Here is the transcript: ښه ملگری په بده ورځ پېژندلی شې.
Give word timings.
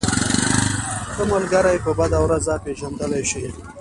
ښه 1.13 1.23
ملگری 1.31 1.77
په 1.85 1.91
بده 1.99 2.17
ورځ 2.23 2.45
پېژندلی 2.63 3.23
شې. 3.29 3.43